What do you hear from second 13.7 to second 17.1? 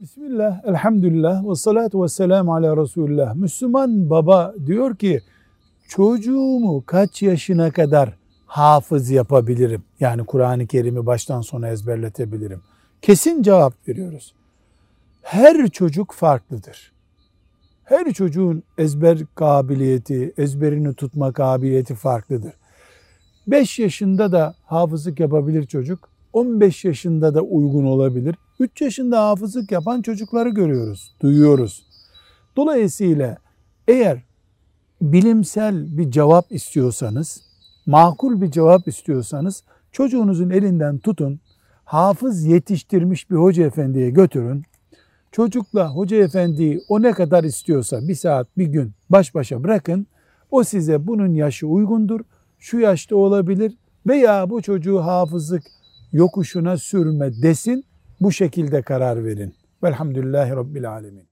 veriyoruz. Her çocuk farklıdır.